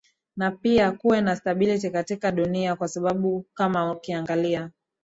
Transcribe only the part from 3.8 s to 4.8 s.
ukiangalia